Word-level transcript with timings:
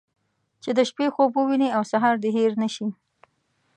چې 0.63 0.69
د 0.77 0.79
شپې 0.89 1.07
خوب 1.13 1.31
ووينې 1.35 1.69
او 1.77 1.83
سهار 1.91 2.15
دې 2.23 2.29
هېر 2.37 2.51
نه 2.61 2.67
شي. 2.75 2.87